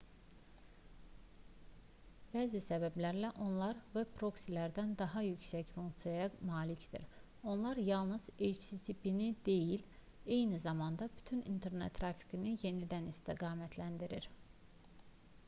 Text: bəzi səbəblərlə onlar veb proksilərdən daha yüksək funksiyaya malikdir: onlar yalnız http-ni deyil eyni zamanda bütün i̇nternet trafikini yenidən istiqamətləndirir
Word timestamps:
bəzi 2.35 2.59
səbəblərlə 2.67 3.29
onlar 3.47 3.81
veb 3.97 4.13
proksilərdən 4.21 4.95
daha 5.01 5.21
yüksək 5.25 5.69
funksiyaya 5.75 6.31
malikdir: 6.51 7.05
onlar 7.53 7.81
yalnız 7.91 8.25
http-ni 8.49 9.27
deyil 9.51 9.85
eyni 10.39 10.61
zamanda 10.65 11.09
bütün 11.19 11.43
i̇nternet 11.53 11.93
trafikini 12.01 12.55
yenidən 12.63 13.13
istiqamətləndirir 13.13 14.29